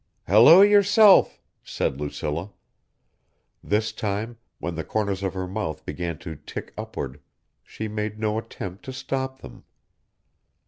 [0.27, 2.49] "Hello yourself," said Lucilla.
[3.63, 7.21] This time when the corners of her mouth began to tick upward,
[7.63, 9.63] she made no attempt to stop them.